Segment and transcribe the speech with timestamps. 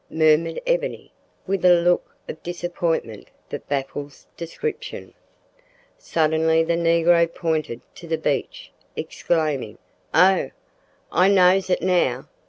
[0.09, 1.11] murmured Ebony,
[1.45, 5.13] with a look of disappointment that baffles description.
[5.95, 9.77] Suddenly the negro pointed to the beach, exclaiming,
[10.11, 10.49] "Oh!
[11.11, 12.27] I knows it now!